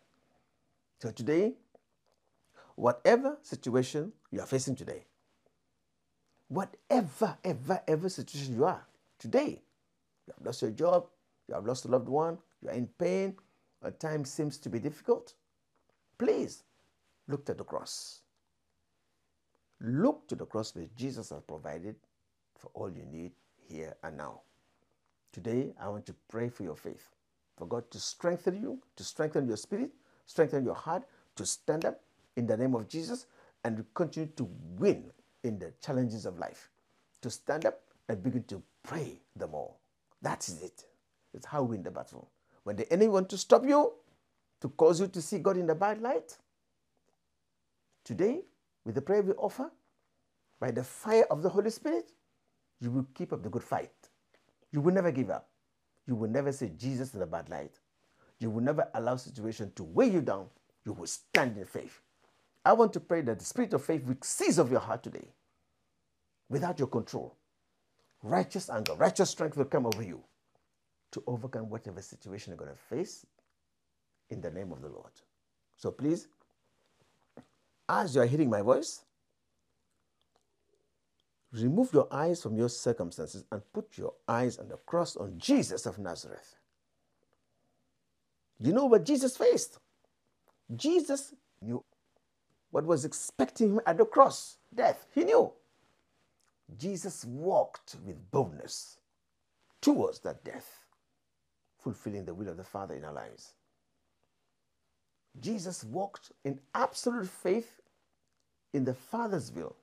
So 0.98 1.10
today, 1.10 1.52
whatever 2.74 3.36
situation 3.42 4.14
you 4.30 4.40
are 4.40 4.46
facing 4.46 4.76
today, 4.76 5.04
whatever, 6.48 7.36
ever, 7.44 7.82
ever 7.86 8.08
situation 8.08 8.56
you 8.56 8.64
are 8.64 8.86
today, 9.18 9.60
you 10.26 10.34
have 10.38 10.46
lost 10.46 10.62
your 10.62 10.70
job, 10.70 11.06
you 11.50 11.56
have 11.56 11.66
lost 11.66 11.84
a 11.84 11.88
loved 11.88 12.08
one, 12.08 12.38
you 12.62 12.68
are 12.68 12.74
in 12.74 12.86
pain, 12.86 13.36
a 13.82 13.90
time 13.90 14.24
seems 14.24 14.56
to 14.58 14.68
be 14.70 14.78
difficult, 14.78 15.34
please 16.16 16.62
look 17.26 17.44
to 17.46 17.54
the 17.54 17.64
cross. 17.64 18.20
Look 19.80 20.28
to 20.28 20.36
the 20.36 20.46
cross 20.46 20.74
where 20.76 20.86
Jesus 20.96 21.30
has 21.30 21.42
provided 21.42 21.96
for 22.56 22.70
all 22.74 22.90
you 22.90 23.04
need 23.10 23.32
here 23.68 23.96
and 24.04 24.16
now. 24.16 24.42
Today, 25.32 25.72
I 25.80 25.88
want 25.88 26.06
to 26.06 26.14
pray 26.28 26.48
for 26.50 26.62
your 26.62 26.76
faith, 26.76 27.08
for 27.56 27.66
God 27.66 27.90
to 27.90 27.98
strengthen 27.98 28.60
you, 28.60 28.80
to 28.96 29.02
strengthen 29.02 29.48
your 29.48 29.56
spirit, 29.56 29.90
strengthen 30.26 30.64
your 30.64 30.74
heart, 30.74 31.02
to 31.36 31.46
stand 31.46 31.84
up 31.84 32.00
in 32.36 32.46
the 32.46 32.56
name 32.56 32.74
of 32.74 32.88
Jesus 32.88 33.26
and 33.64 33.84
continue 33.94 34.28
to 34.36 34.48
win 34.78 35.10
in 35.42 35.58
the 35.58 35.72
challenges 35.84 36.26
of 36.26 36.38
life. 36.38 36.68
To 37.22 37.30
stand 37.30 37.66
up 37.66 37.80
and 38.08 38.22
begin 38.22 38.44
to 38.44 38.62
pray 38.82 39.20
the 39.36 39.46
more. 39.46 39.74
That 40.22 40.46
is 40.48 40.62
it. 40.62 40.84
It's 41.34 41.46
how 41.46 41.62
we 41.62 41.76
win 41.76 41.82
the 41.82 41.90
battle. 41.90 42.30
When 42.64 42.76
the 42.76 42.90
enemy 42.92 43.08
want 43.08 43.28
to 43.30 43.38
stop 43.38 43.64
you, 43.64 43.92
to 44.60 44.68
cause 44.68 45.00
you 45.00 45.06
to 45.08 45.22
see 45.22 45.38
God 45.38 45.56
in 45.56 45.66
the 45.66 45.74
bad 45.74 46.02
light, 46.02 46.36
today, 48.04 48.42
with 48.84 48.94
the 48.94 49.00
prayer 49.00 49.22
we 49.22 49.32
offer, 49.32 49.70
by 50.58 50.70
the 50.70 50.84
fire 50.84 51.24
of 51.30 51.42
the 51.42 51.48
Holy 51.48 51.70
Spirit, 51.70 52.12
you 52.80 52.90
will 52.90 53.06
keep 53.14 53.32
up 53.32 53.42
the 53.42 53.48
good 53.48 53.62
fight. 53.62 53.92
You 54.72 54.80
will 54.80 54.92
never 54.92 55.10
give 55.10 55.30
up. 55.30 55.48
You 56.06 56.14
will 56.14 56.28
never 56.28 56.52
say 56.52 56.70
Jesus 56.76 57.14
in 57.14 57.20
the 57.20 57.26
bad 57.26 57.48
light. 57.48 57.78
You 58.38 58.50
will 58.50 58.62
never 58.62 58.88
allow 58.94 59.16
situation 59.16 59.72
to 59.76 59.84
weigh 59.84 60.10
you 60.10 60.20
down. 60.20 60.46
You 60.84 60.92
will 60.92 61.06
stand 61.06 61.56
in 61.56 61.64
faith. 61.64 62.00
I 62.64 62.72
want 62.74 62.92
to 62.94 63.00
pray 63.00 63.22
that 63.22 63.38
the 63.38 63.44
spirit 63.44 63.72
of 63.72 63.84
faith 63.84 64.04
will 64.04 64.16
seize 64.22 64.58
of 64.58 64.70
your 64.70 64.80
heart 64.80 65.02
today 65.02 65.28
without 66.48 66.78
your 66.78 66.88
control. 66.88 67.36
Righteous 68.22 68.68
anger, 68.68 68.94
righteous 68.94 69.30
strength 69.30 69.56
will 69.56 69.64
come 69.64 69.86
over 69.86 70.02
you 70.02 70.22
to 71.12 71.22
overcome 71.26 71.68
whatever 71.68 72.00
situation 72.00 72.52
you're 72.52 72.58
going 72.58 72.70
to 72.70 72.96
face 72.96 73.26
in 74.30 74.40
the 74.40 74.50
name 74.50 74.72
of 74.72 74.80
the 74.80 74.88
Lord. 74.88 75.12
So 75.76 75.90
please, 75.90 76.28
as 77.88 78.14
you 78.14 78.20
are 78.20 78.26
hearing 78.26 78.50
my 78.50 78.62
voice, 78.62 79.02
remove 81.52 81.92
your 81.92 82.06
eyes 82.10 82.42
from 82.42 82.56
your 82.56 82.68
circumstances 82.68 83.44
and 83.50 83.60
put 83.72 83.98
your 83.98 84.12
eyes 84.28 84.58
on 84.58 84.68
the 84.68 84.76
cross 84.76 85.16
on 85.16 85.34
Jesus 85.38 85.86
of 85.86 85.98
Nazareth. 85.98 86.56
You 88.60 88.72
know 88.72 88.86
what 88.86 89.04
Jesus 89.04 89.36
faced? 89.36 89.78
Jesus 90.76 91.34
knew 91.62 91.82
what 92.70 92.84
was 92.84 93.04
expecting 93.04 93.70
him 93.70 93.80
at 93.86 93.98
the 93.98 94.04
cross 94.04 94.58
death. 94.74 95.06
He 95.14 95.24
knew. 95.24 95.52
Jesus 96.78 97.24
walked 97.24 97.96
with 98.06 98.30
boldness 98.30 98.98
towards 99.80 100.20
that 100.20 100.44
death, 100.44 100.79
fulfilling 101.82 102.24
the 102.24 102.34
will 102.34 102.48
of 102.48 102.56
the 102.56 102.64
Father 102.64 102.94
in 102.94 103.04
our 103.04 103.12
lives. 103.12 103.54
Jesus 105.40 105.84
walked 105.84 106.32
in 106.44 106.58
absolute 106.74 107.28
faith 107.28 107.80
in 108.72 108.84
the 108.84 108.94
Father's 108.94 109.52
will 109.52 109.76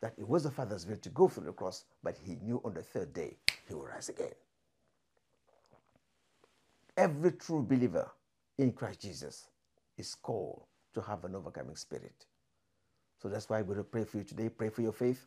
that 0.00 0.14
it 0.18 0.28
was 0.28 0.44
the 0.44 0.50
Father's 0.50 0.86
will 0.86 0.96
to 0.98 1.08
go 1.10 1.28
through 1.28 1.46
the 1.46 1.52
cross, 1.52 1.84
but 2.02 2.16
he 2.24 2.36
knew 2.36 2.60
on 2.64 2.74
the 2.74 2.82
third 2.82 3.12
day 3.12 3.36
he 3.66 3.74
will 3.74 3.86
rise 3.86 4.08
again. 4.08 4.32
Every 6.96 7.32
true 7.32 7.62
believer 7.62 8.10
in 8.58 8.72
Christ 8.72 9.00
Jesus 9.00 9.48
is 9.98 10.14
called 10.14 10.62
to 10.94 11.00
have 11.02 11.24
an 11.24 11.34
overcoming 11.34 11.76
spirit. 11.76 12.26
So 13.20 13.28
that's 13.28 13.48
why 13.48 13.62
we're 13.62 13.74
going 13.74 13.78
to 13.78 13.84
pray 13.84 14.04
for 14.04 14.18
you 14.18 14.24
today. 14.24 14.48
Pray 14.48 14.68
for 14.68 14.82
your 14.82 14.92
faith, 14.92 15.26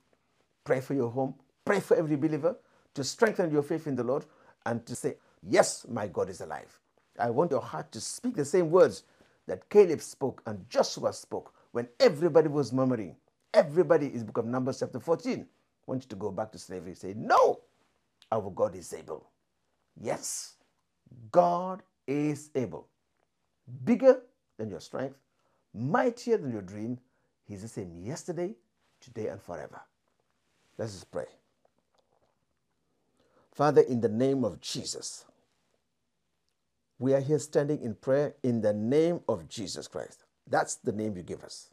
pray 0.64 0.82
for 0.82 0.94
your 0.94 1.10
home, 1.10 1.36
pray 1.66 1.80
for 1.80 1.98
every 1.98 2.16
believer 2.16 2.56
to 2.96 3.04
strengthen 3.04 3.52
your 3.52 3.64
faith 3.64 3.88
in 3.88 3.96
the 3.96 4.04
Lord 4.04 4.26
and 4.66 4.86
to 4.86 4.96
say, 4.96 5.16
Yes, 5.48 5.86
my 5.90 6.08
God 6.08 6.30
is 6.30 6.42
alive. 6.42 6.80
I 7.20 7.30
want 7.30 7.52
your 7.52 7.62
heart 7.62 7.92
to 7.94 8.02
speak 8.02 8.36
the 8.36 8.46
same 8.46 8.70
words 8.72 9.04
that 9.48 9.70
Caleb 9.70 10.02
spoke 10.02 10.42
and 10.46 10.70
Joshua 10.70 11.14
spoke 11.14 11.54
when 11.72 11.88
everybody 12.00 12.48
was 12.48 12.74
murmuring. 12.74 13.16
Everybody 13.54 14.08
is 14.08 14.24
book 14.24 14.38
of 14.38 14.46
Numbers 14.46 14.80
chapter 14.80 15.00
14. 15.00 15.42
I 15.42 15.46
want 15.86 16.04
you 16.04 16.10
to 16.10 16.16
go 16.16 16.32
back 16.32 16.52
to 16.54 16.60
slavery. 16.60 16.92
And 16.92 16.98
say, 16.98 17.14
no, 17.16 17.62
our 18.32 18.52
God 18.52 18.76
is 18.76 18.94
able. 18.94 19.30
Yes, 20.00 20.56
God 21.32 21.84
is 22.08 22.52
able. 22.56 22.88
Bigger 23.86 24.22
than 24.58 24.70
your 24.70 24.82
strength, 24.82 25.18
mightier 25.74 26.38
than 26.38 26.52
your 26.52 26.62
dream. 26.62 27.00
He's 27.46 27.64
the 27.64 27.68
same 27.68 27.92
yesterday, 27.98 28.56
today, 29.02 29.28
and 29.28 29.42
forever. 29.42 29.82
Let's 30.78 31.04
pray. 31.04 31.26
Father, 33.54 33.82
in 33.82 34.02
the 34.02 34.10
name 34.10 34.44
of 34.46 34.62
Jesus, 34.62 35.26
we 37.00 37.14
are 37.14 37.22
here 37.22 37.40
standing 37.40 37.82
in 37.82 37.96
prayer 37.96 38.36
in 38.44 38.62
the 38.62 38.74
name 38.74 39.22
of 39.28 39.48
Jesus 39.48 39.88
Christ. 39.88 40.26
That's 40.46 40.76
the 40.76 40.92
name 40.92 41.16
you 41.16 41.24
give 41.24 41.44
us. 41.44 41.70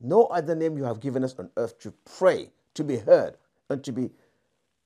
No 0.00 0.26
other 0.26 0.54
name 0.54 0.78
you 0.78 0.84
have 0.84 1.00
given 1.00 1.24
us 1.24 1.34
on 1.38 1.50
earth 1.56 1.78
to 1.80 1.92
pray, 2.04 2.50
to 2.74 2.84
be 2.84 2.96
heard, 2.96 3.36
and 3.68 3.82
to 3.82 3.92
be 3.92 4.10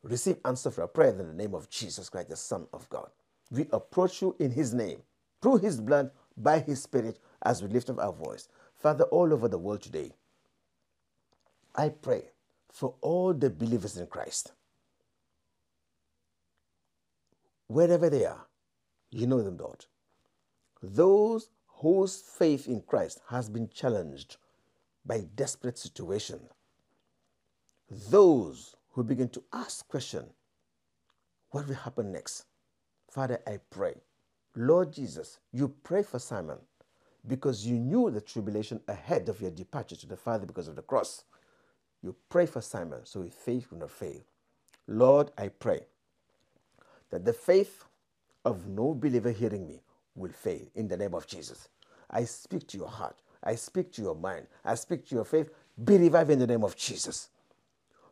receive 0.02 0.38
answer 0.44 0.70
for 0.70 0.82
our 0.82 0.88
prayer 0.88 1.12
than 1.12 1.26
the 1.28 1.34
name 1.34 1.54
of 1.54 1.68
Jesus 1.68 2.08
Christ, 2.08 2.30
the 2.30 2.36
Son 2.36 2.66
of 2.72 2.88
God. 2.88 3.10
We 3.50 3.66
approach 3.72 4.22
you 4.22 4.34
in 4.38 4.50
His 4.50 4.72
name, 4.72 5.02
through 5.42 5.58
His 5.58 5.80
blood, 5.80 6.10
by 6.36 6.60
His 6.60 6.82
Spirit, 6.82 7.18
as 7.42 7.62
we 7.62 7.68
lift 7.68 7.90
up 7.90 7.98
our 7.98 8.12
voice. 8.12 8.48
Father, 8.74 9.04
all 9.04 9.32
over 9.32 9.48
the 9.48 9.58
world 9.58 9.82
today, 9.82 10.12
I 11.74 11.90
pray 11.90 12.30
for 12.72 12.94
all 13.02 13.34
the 13.34 13.50
believers 13.50 13.96
in 13.96 14.06
Christ. 14.06 14.52
Wherever 17.66 18.08
they 18.08 18.24
are, 18.24 18.46
you 19.10 19.26
know 19.26 19.42
them, 19.42 19.56
Lord. 19.56 19.86
Those 20.82 21.50
whose 21.66 22.20
faith 22.20 22.68
in 22.68 22.82
Christ 22.82 23.20
has 23.28 23.48
been 23.48 23.68
challenged 23.68 24.36
by 25.04 25.24
desperate 25.34 25.78
situation. 25.78 26.40
Those 27.90 28.76
who 28.92 29.02
begin 29.02 29.28
to 29.30 29.42
ask 29.52 29.86
question, 29.88 30.26
what 31.50 31.66
will 31.66 31.74
happen 31.74 32.12
next? 32.12 32.44
Father, 33.10 33.40
I 33.46 33.58
pray. 33.70 33.94
Lord 34.54 34.92
Jesus, 34.92 35.40
you 35.52 35.74
pray 35.82 36.02
for 36.02 36.18
Simon 36.18 36.58
because 37.26 37.66
you 37.66 37.78
knew 37.78 38.10
the 38.10 38.20
tribulation 38.20 38.80
ahead 38.88 39.28
of 39.28 39.40
your 39.40 39.50
departure 39.50 39.96
to 39.96 40.06
the 40.06 40.16
Father 40.16 40.46
because 40.46 40.68
of 40.68 40.76
the 40.76 40.82
cross. 40.82 41.24
You 42.02 42.14
pray 42.28 42.46
for 42.46 42.60
Simon 42.60 43.00
so 43.04 43.22
his 43.22 43.34
faith 43.34 43.70
will 43.70 43.78
not 43.78 43.90
fail. 43.90 44.20
Lord, 44.86 45.30
I 45.36 45.48
pray 45.48 45.80
that 47.10 47.24
the 47.24 47.32
faith 47.32 47.84
of 48.44 48.66
no 48.66 48.94
believer 48.94 49.30
hearing 49.30 49.66
me 49.66 49.82
will 50.14 50.32
fail 50.32 50.60
in 50.74 50.88
the 50.88 50.96
name 50.96 51.14
of 51.14 51.26
Jesus. 51.26 51.68
I 52.10 52.24
speak 52.24 52.66
to 52.68 52.78
your 52.78 52.88
heart. 52.88 53.16
I 53.42 53.54
speak 53.54 53.92
to 53.92 54.02
your 54.02 54.14
mind. 54.14 54.46
I 54.64 54.74
speak 54.74 55.06
to 55.08 55.14
your 55.14 55.24
faith. 55.24 55.50
Be 55.82 55.96
revived 55.96 56.30
in 56.30 56.38
the 56.38 56.46
name 56.46 56.64
of 56.64 56.76
Jesus. 56.76 57.28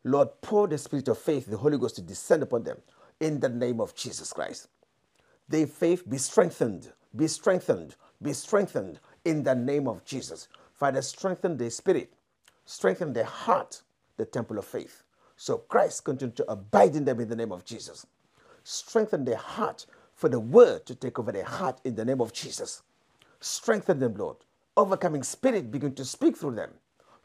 Lord, 0.04 0.28
pour 0.40 0.68
the 0.68 0.78
spirit 0.78 1.08
of 1.08 1.18
faith, 1.18 1.46
the 1.46 1.56
Holy 1.56 1.76
Ghost, 1.76 1.96
to 1.96 2.02
descend 2.02 2.42
upon 2.42 2.64
them 2.64 2.78
in 3.20 3.40
the 3.40 3.48
name 3.48 3.80
of 3.80 3.94
Jesus 3.94 4.32
Christ. 4.32 4.68
Their 5.48 5.66
faith 5.66 6.08
be 6.08 6.18
strengthened, 6.18 6.92
be 7.14 7.26
strengthened, 7.26 7.96
be 8.22 8.32
strengthened 8.32 9.00
in 9.24 9.42
the 9.42 9.54
name 9.54 9.88
of 9.88 10.04
Jesus. 10.04 10.48
Father, 10.74 11.02
strengthen 11.02 11.56
their 11.56 11.70
spirit, 11.70 12.12
strengthen 12.64 13.12
their 13.12 13.24
heart, 13.24 13.82
the 14.16 14.24
temple 14.24 14.58
of 14.58 14.64
faith. 14.64 15.02
So 15.36 15.58
Christ 15.58 16.04
continue 16.04 16.34
to 16.34 16.50
abide 16.50 16.96
in 16.96 17.04
them 17.04 17.20
in 17.20 17.28
the 17.28 17.36
name 17.36 17.52
of 17.52 17.64
Jesus. 17.64 18.06
Strengthen 18.62 19.24
their 19.24 19.36
heart 19.36 19.86
for 20.18 20.28
the 20.28 20.40
word 20.40 20.84
to 20.84 20.94
take 20.94 21.18
over 21.18 21.32
their 21.32 21.44
heart 21.44 21.80
in 21.84 21.94
the 21.94 22.04
name 22.04 22.20
of 22.20 22.34
Jesus. 22.34 22.82
Strengthen 23.40 24.00
them, 24.00 24.14
Lord 24.14 24.36
overcoming 24.78 25.24
spirit 25.24 25.70
begin 25.72 25.92
to 25.92 26.04
speak 26.04 26.36
through 26.36 26.54
them 26.54 26.70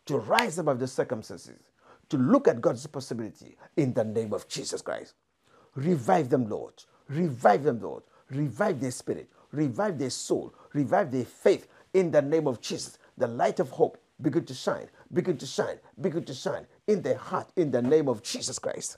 to 0.07 0.17
rise 0.17 0.57
above 0.57 0.79
the 0.79 0.87
circumstances, 0.87 1.59
to 2.09 2.17
look 2.17 2.47
at 2.47 2.59
God's 2.59 2.85
possibility 2.87 3.55
in 3.77 3.93
the 3.93 4.03
name 4.03 4.33
of 4.33 4.47
Jesus 4.49 4.81
Christ. 4.81 5.13
Revive 5.75 6.29
them, 6.29 6.49
Lord. 6.49 6.73
Revive 7.07 7.63
them, 7.63 7.79
Lord. 7.79 8.03
Revive 8.31 8.81
their 8.81 8.91
spirit. 8.91 9.29
Revive 9.51 9.99
their 9.99 10.09
soul. 10.09 10.53
Revive 10.73 11.11
their 11.11 11.25
faith 11.25 11.67
in 11.93 12.11
the 12.11 12.21
name 12.21 12.47
of 12.47 12.59
Jesus. 12.59 12.97
The 13.17 13.27
light 13.27 13.59
of 13.59 13.69
hope 13.69 13.97
begin 14.21 14.45
to 14.45 14.53
shine, 14.53 14.89
begin 15.13 15.37
to 15.37 15.45
shine, 15.45 15.77
begin 16.01 16.25
to 16.25 16.33
shine 16.33 16.65
in 16.87 17.01
their 17.03 17.17
heart 17.17 17.49
in 17.55 17.71
the 17.71 17.81
name 17.81 18.09
of 18.09 18.23
Jesus 18.23 18.59
Christ. 18.59 18.97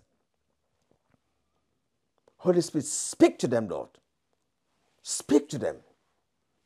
Holy 2.46 2.62
Spirit, 2.62 2.86
speak 2.86 3.40
to 3.40 3.48
them, 3.48 3.68
Lord. 3.68 3.90
Speak 5.02 5.50
to 5.50 5.58
them. 5.58 5.78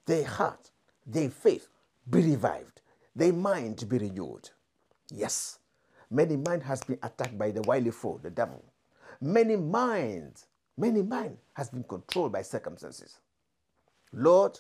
Their 0.07 0.25
heart, 0.25 0.71
their 1.07 1.29
faith 1.29 1.69
be 2.09 2.21
revived, 2.21 2.81
their 3.15 3.31
mind 3.31 3.87
be 3.87 3.97
renewed. 3.97 4.49
Yes, 5.09 5.59
many 6.11 6.35
mind 6.35 6.63
has 6.63 6.83
been 6.83 6.99
attacked 7.01 7.37
by 7.37 7.51
the 7.51 7.61
wily 7.61 7.91
foe, 7.91 8.19
the 8.21 8.29
devil. 8.29 8.61
Many 9.21 9.55
minds, 9.55 10.47
many 10.77 11.01
mind 11.01 11.37
has 11.53 11.69
been 11.69 11.83
controlled 11.85 12.33
by 12.33 12.41
circumstances. 12.41 13.19
Lord, 14.11 14.59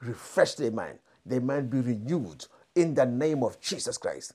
refresh 0.00 0.54
their 0.54 0.70
mind. 0.70 1.00
Their 1.26 1.40
mind 1.40 1.70
be 1.70 1.80
renewed 1.80 2.46
in 2.76 2.94
the 2.94 3.06
name 3.06 3.42
of 3.42 3.60
Jesus 3.60 3.98
Christ. 3.98 4.34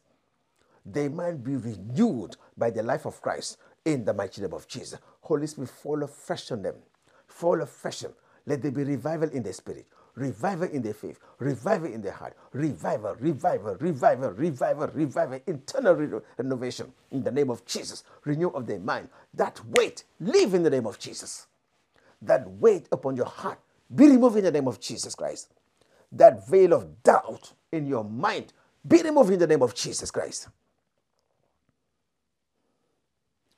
Their 0.86 1.10
mind 1.10 1.46
be 1.46 1.56
renewed 1.56 2.36
by 2.58 2.72
the 2.72 2.84
life 2.84 3.06
of 3.06 3.22
Christ 3.22 3.58
in 3.86 4.06
the 4.06 4.14
mighty 4.14 4.42
name 4.42 4.54
of 4.54 4.68
Jesus. 4.68 5.00
Holy 5.22 5.48
Spirit, 5.48 5.70
fall 5.70 6.04
afresh 6.04 6.52
on 6.52 6.62
them. 6.64 6.76
Fall 7.28 7.62
afresh 7.62 8.04
on 8.04 8.12
them. 8.12 8.18
Let 8.48 8.62
there 8.62 8.72
be 8.72 8.84
revival 8.84 9.30
in 9.30 9.44
their 9.44 9.54
spirit, 9.54 9.88
revival 10.16 10.70
in 10.70 10.82
their 10.82 10.94
faith, 10.94 11.20
revival 11.40 11.92
in 11.94 12.02
their 12.02 12.14
heart, 12.14 12.36
revival, 12.54 13.16
revival, 13.20 13.76
revival, 13.80 14.32
revival, 14.32 14.88
revival, 14.94 15.40
internal 15.48 15.94
re- 15.96 16.22
renovation 16.38 16.92
in 17.12 17.24
the 17.24 17.32
name 17.32 17.50
of 17.50 17.66
Jesus. 17.66 18.04
Renew 18.26 18.50
of 18.50 18.68
their 18.68 18.80
mind. 18.80 19.10
That 19.34 19.62
weight, 19.66 20.04
live 20.20 20.54
in 20.54 20.64
the 20.64 20.70
name 20.70 20.88
of 20.88 21.00
Jesus. 21.00 21.48
That 22.22 22.50
weight 22.50 22.88
upon 22.92 23.18
your 23.18 23.28
heart, 23.28 23.60
be 23.94 24.08
removed 24.08 24.38
in 24.38 24.46
the 24.46 24.52
name 24.52 24.68
of 24.68 24.80
Jesus 24.80 25.16
Christ. 25.16 25.50
That 26.12 26.48
veil 26.48 26.74
of 26.74 27.04
doubt 27.04 27.54
in 27.72 27.88
your 27.88 28.04
mind, 28.04 28.54
be 28.88 29.02
removed 29.02 29.32
in 29.32 29.40
the 29.40 29.48
name 29.48 29.64
of 29.64 29.76
Jesus 29.76 30.12
Christ. 30.12 30.50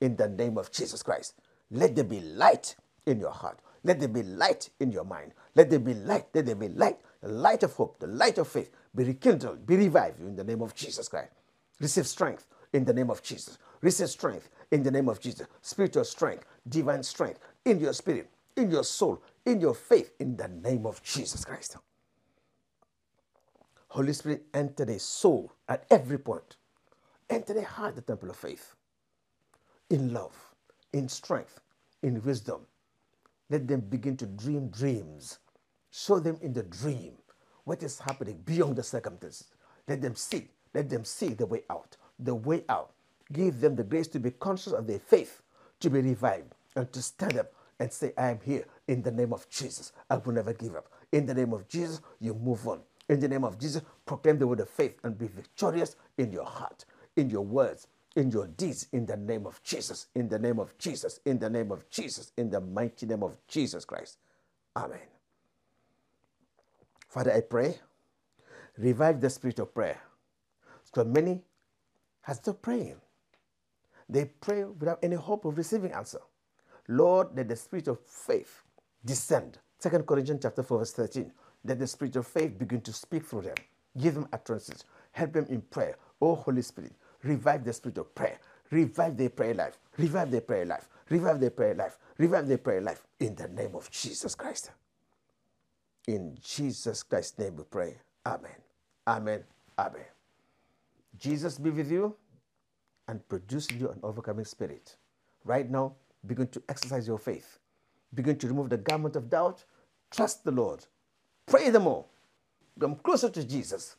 In 0.01 0.16
the 0.16 0.30
name 0.30 0.58
of 0.58 0.72
Jesus 0.72 1.01
Christ. 1.04 1.36
Let 1.72 1.96
there 1.96 2.04
be 2.04 2.22
light 2.22 2.75
in 3.06 3.20
your 3.20 3.32
heart. 3.32 3.60
Let 3.84 4.00
there 4.00 4.10
be 4.10 4.24
light 4.24 4.70
in 4.80 4.92
your 4.92 5.04
mind. 5.04 5.34
Let 5.56 5.70
there 5.70 5.80
be 5.80 5.94
light. 5.94 6.27
Let 6.34 6.46
there 6.46 6.56
be 6.56 6.70
light. 6.70 6.98
The 7.22 7.30
light 7.30 7.63
of 7.63 7.74
hope, 7.74 8.00
the 8.00 8.08
light 8.08 8.38
of 8.38 8.48
faith 8.48 8.70
be 8.96 9.04
rekindled, 9.04 9.66
be 9.66 9.75
revived 9.75 10.20
in 10.20 10.36
the 10.36 10.44
name 10.44 10.62
of 10.62 10.75
Jesus 10.75 11.08
Christ. 11.08 11.32
Receive 11.80 12.08
strength 12.08 12.48
in 12.74 12.84
the 12.86 12.94
name 12.94 13.10
of 13.10 13.22
Jesus. 13.24 13.58
Receive 13.82 14.10
strength 14.10 14.50
in 14.72 14.84
the 14.84 14.92
name 14.92 15.10
of 15.10 15.20
Jesus. 15.20 15.48
Spiritual 15.62 16.04
strength, 16.04 16.46
divine 16.68 17.04
strength 17.04 17.39
in 17.66 17.80
your 17.80 17.94
spirit, 17.94 18.30
in 18.56 18.72
your 18.72 18.84
soul, 18.84 19.22
in 19.46 19.62
your 19.62 19.74
faith, 19.74 20.12
in 20.20 20.36
the 20.36 20.48
name 20.48 20.86
of 20.86 21.01
Jesus 21.04 21.46
Christ. 21.46 21.77
Holy 23.89 24.13
Spirit, 24.13 24.44
enter 24.54 24.86
the 24.86 25.00
soul 25.00 25.51
at 25.68 25.86
every 25.89 26.18
point. 26.18 26.58
Enter 27.30 27.54
the 27.54 27.63
heart, 27.63 27.96
the 27.96 28.01
temple 28.01 28.30
of 28.30 28.36
faith. 28.36 28.75
In 29.89 30.13
love, 30.13 30.36
in 30.94 31.10
strength, 31.10 31.62
in 32.03 32.22
wisdom. 32.24 32.62
Let 33.50 33.67
them 33.67 33.82
begin 33.82 34.17
to 34.17 34.25
dream 34.25 34.70
dreams. 34.70 35.39
Show 35.91 36.20
them 36.20 36.38
in 36.41 36.53
the 36.53 36.63
dream 36.63 37.13
what 37.65 37.84
is 37.84 38.00
happening 38.00 38.41
beyond 38.46 38.75
the 38.75 38.84
circumstances. 38.84 39.46
Let 39.88 40.01
them 40.01 40.15
see. 40.15 40.50
Let 40.74 40.89
them 40.89 41.06
see 41.06 41.29
the 41.29 41.46
way 41.46 41.63
out. 41.70 41.98
The 42.20 42.36
way 42.36 42.66
out. 42.70 42.92
Give 43.31 43.59
them 43.62 43.75
the 43.75 43.83
grace 43.83 44.07
to 44.09 44.20
be 44.20 44.31
conscious 44.31 44.74
of 44.74 44.88
their 44.88 45.00
faith, 45.00 45.42
to 45.81 45.90
be 45.90 46.01
revived, 46.01 46.53
and 46.75 46.92
to 46.94 47.01
stand 47.01 47.38
up 47.38 47.53
and 47.79 47.92
say, 47.92 48.14
I 48.18 48.31
am 48.31 48.40
here 48.44 48.66
in 48.88 49.03
the 49.03 49.12
name 49.12 49.33
of 49.33 49.50
Jesus. 49.50 49.94
I 50.09 50.18
will 50.18 50.33
never 50.33 50.53
give 50.53 50.75
up. 50.75 50.88
In 51.14 51.25
the 51.25 51.33
name 51.33 51.53
of 51.53 51.68
Jesus, 51.68 52.01
you 52.20 52.33
move 52.33 52.68
on. 52.68 52.81
In 53.09 53.20
the 53.20 53.27
name 53.29 53.46
of 53.46 53.59
Jesus, 53.59 53.81
proclaim 54.05 54.40
the 54.40 54.48
word 54.48 54.59
of 54.62 54.70
faith 54.70 54.98
and 55.03 55.18
be 55.18 55.27
victorious 55.27 55.96
in 56.18 56.31
your 56.31 56.46
heart, 56.46 56.85
in 57.16 57.29
your 57.29 57.46
words, 57.46 57.88
in 58.18 58.32
your 58.32 58.48
deeds, 58.48 58.88
in 58.94 59.06
the 59.06 59.18
name 59.18 59.48
of 59.48 59.64
Jesus, 59.64 60.08
in 60.16 60.27
the 60.27 60.40
name 60.40 60.60
of 60.60 60.77
Jesus, 60.80 61.22
in 61.25 61.40
the 61.40 61.50
name 61.50 61.72
of 61.72 61.90
Jesus, 61.90 62.34
in 62.38 62.50
the 62.50 62.62
mighty 62.62 63.06
name 63.06 63.24
of 63.24 63.38
Jesus 63.48 63.86
Christ. 63.86 64.18
Amen. 64.75 65.00
Father, 67.10 67.34
I 67.34 67.42
pray, 67.42 67.80
revive 68.77 69.22
the 69.22 69.30
spirit 69.30 69.60
of 69.60 69.74
prayer. 69.74 70.01
Because 70.86 71.08
many 71.08 71.42
has 72.24 72.38
stopped 72.38 72.64
praying. 72.64 72.98
They 74.10 74.25
pray 74.25 74.66
without 74.66 75.00
any 75.03 75.16
hope 75.16 75.46
of 75.46 75.58
receiving 75.58 75.92
answer. 75.92 76.20
Lord, 76.88 77.30
let 77.36 77.50
the 77.50 77.56
spirit 77.56 77.88
of 77.88 78.00
faith 78.01 78.64
descend. 79.06 79.60
2 79.82 79.90
Corinthians 80.00 80.42
chapter 80.44 80.64
4, 80.64 80.80
verse 80.80 80.94
13. 80.94 81.32
Let 81.66 81.80
the 81.80 81.88
spirit 81.88 82.16
of 82.16 82.27
faith 82.27 82.58
begin 82.58 82.82
to 82.82 82.94
speak 82.94 83.25
through 83.25 83.44
them. 83.44 83.56
Give 84.00 84.16
them 84.16 84.27
utterances. 84.34 84.86
Help 85.12 85.34
them 85.34 85.46
in 85.50 85.62
prayer. 85.62 85.98
Oh, 86.22 86.36
Holy 86.36 86.62
Spirit, 86.62 86.94
revive 87.24 87.64
the 87.64 87.74
spirit 87.74 87.98
of 87.98 88.14
prayer. 88.14 88.40
Revive 88.72 89.18
their 89.18 89.30
prayer 89.30 89.53
life. 89.53 89.77
Revive 89.98 90.32
their 90.32 90.42
prayer 90.42 90.66
life. 90.66 90.90
Revive 91.10 91.40
their 91.40 91.50
prayer 91.50 91.74
life. 91.74 91.98
Revive 92.18 92.48
their 92.48 92.58
prayer 92.58 92.82
life. 92.82 93.03
In 93.20 93.36
the 93.36 93.48
name 93.48 93.75
of 93.75 93.90
Jesus 93.92 94.36
Christ. 94.36 94.72
In 96.08 96.38
Jesus 96.42 97.03
Christ's 97.03 97.40
name 97.40 97.56
we 97.56 97.64
pray. 97.64 97.96
Amen. 98.25 98.51
Amen. 99.08 99.44
Amen. 99.77 100.06
Jesus 101.18 101.58
be 101.58 101.70
with 101.70 101.92
you 101.92 102.16
and 103.08 103.27
produce 103.30 103.68
in 103.68 103.80
you 103.80 103.90
an 103.90 104.00
overcoming 104.03 104.46
spirit. 104.46 104.96
Right 105.46 105.70
now, 105.70 105.94
begin 106.25 106.48
to 106.48 106.62
exercise 106.68 107.08
your 107.08 107.18
faith. 107.18 107.60
Begin 108.14 108.38
to 108.38 108.48
remove 108.48 108.70
the 108.70 108.77
garment 108.77 109.16
of 109.16 109.30
doubt. 109.30 109.64
Trust 110.12 110.44
the 110.44 110.51
Lord. 110.51 110.86
Pray 111.46 111.70
the 111.70 111.80
more. 111.80 112.06
Come 112.80 112.96
closer 112.96 113.30
to 113.30 113.44
Jesus. 113.44 113.96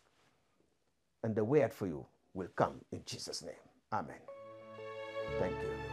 And 1.22 1.34
the 1.34 1.44
way 1.44 1.62
out 1.62 1.72
for 1.72 1.86
you 1.86 2.06
will 2.38 2.48
come 2.56 2.80
in 2.92 3.02
Jesus' 3.04 3.42
name. 3.42 3.64
Amen. 3.92 4.22
Thank 5.40 5.52
you. 5.62 5.87